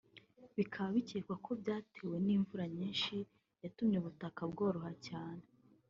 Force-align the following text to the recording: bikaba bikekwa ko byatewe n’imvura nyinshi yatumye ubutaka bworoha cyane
bikaba 0.57 0.89
bikekwa 0.97 1.35
ko 1.45 1.51
byatewe 1.61 2.15
n’imvura 2.25 2.65
nyinshi 2.77 3.15
yatumye 3.63 3.95
ubutaka 3.99 4.41
bworoha 4.51 4.93
cyane 5.07 5.43